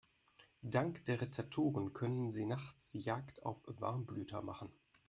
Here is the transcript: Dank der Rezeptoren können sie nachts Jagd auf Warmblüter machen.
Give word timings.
Dank 0.63 1.05
der 1.05 1.21
Rezeptoren 1.21 1.93
können 1.93 2.31
sie 2.31 2.47
nachts 2.47 2.93
Jagd 2.95 3.45
auf 3.45 3.57
Warmblüter 3.67 4.41
machen. 4.41 4.71